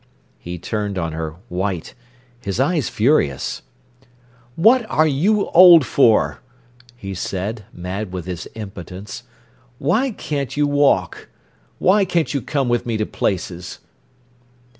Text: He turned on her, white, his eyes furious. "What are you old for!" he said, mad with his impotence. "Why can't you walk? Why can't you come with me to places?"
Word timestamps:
He 0.39 0.57
turned 0.57 0.97
on 0.97 1.11
her, 1.11 1.35
white, 1.47 1.93
his 2.39 2.59
eyes 2.59 2.89
furious. 2.89 3.61
"What 4.55 4.83
are 4.89 5.05
you 5.05 5.49
old 5.49 5.85
for!" 5.85 6.39
he 6.95 7.13
said, 7.13 7.65
mad 7.71 8.11
with 8.11 8.25
his 8.25 8.47
impotence. 8.55 9.21
"Why 9.77 10.09
can't 10.09 10.57
you 10.57 10.65
walk? 10.65 11.29
Why 11.77 12.03
can't 12.03 12.33
you 12.33 12.41
come 12.41 12.67
with 12.67 12.83
me 12.83 12.97
to 12.97 13.05
places?" 13.05 13.77